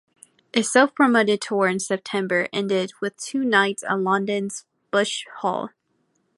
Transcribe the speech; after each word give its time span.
A 0.55 0.63
self-promoted 0.63 1.41
tour 1.41 1.67
in 1.67 1.79
September 1.79 2.47
ended 2.51 2.91
with 3.01 3.15
two 3.17 3.43
nights 3.43 3.83
at 3.83 3.99
London's 3.99 4.65
Bush 4.89 5.25
Hall. 5.41 5.69